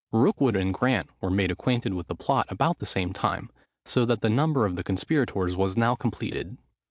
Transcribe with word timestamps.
Rookwood 0.11 0.55
and 0.55 0.73
Grant 0.73 1.11
were 1.21 1.29
made 1.29 1.51
acquainted 1.51 1.93
with 1.93 2.07
the 2.07 2.15
plot 2.15 2.47
about 2.49 2.79
the 2.79 2.87
same 2.87 3.13
time; 3.13 3.51
so 3.85 4.03
that 4.05 4.21
the 4.21 4.31
number 4.31 4.65
of 4.65 4.75
the 4.75 4.83
conspirators 4.83 5.55
was 5.55 5.77
now 5.77 5.93
completed. 5.93 6.57